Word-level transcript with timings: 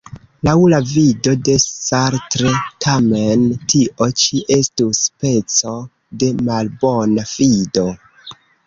Laŭ 0.47 0.53
la 0.73 0.77
vido 0.91 1.33
de 1.49 1.57
Sartre, 1.63 2.55
tamen, 2.87 3.45
tio 3.75 4.09
ĉi 4.23 4.43
estus 4.59 5.05
speco 5.11 5.79
de 6.25 6.35
malbona 6.51 7.31
fido. 7.39 7.91